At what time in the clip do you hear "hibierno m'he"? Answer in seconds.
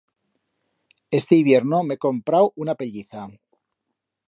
1.41-1.99